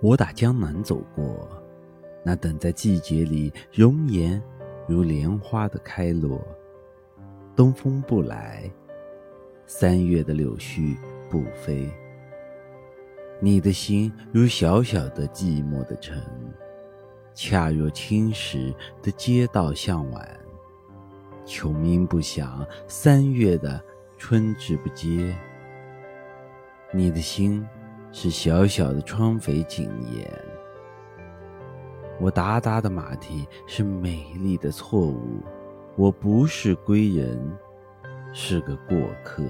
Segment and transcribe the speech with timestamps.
[0.00, 1.48] 我打江南走过，
[2.22, 4.40] 那等在季节里容颜
[4.86, 6.46] 如莲花的开落。
[7.56, 8.70] 东风不来，
[9.66, 10.94] 三月的柳絮
[11.30, 11.90] 不飞。
[13.40, 16.22] 你的心如小小的寂寞的城，
[17.34, 20.28] 恰若青石的街道向晚。
[21.46, 23.82] 穷鸣不响，三月的
[24.18, 25.34] 春至不接。
[26.92, 27.66] 你的心。
[28.18, 30.26] 是小小的窗扉紧掩，
[32.18, 35.42] 我达达的马蹄是美丽的错误，
[35.96, 37.38] 我不是归人，
[38.32, 39.44] 是个过客。